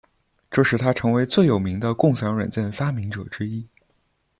[0.49, 3.67] 这使他成为最有名的共享软件发明者之一。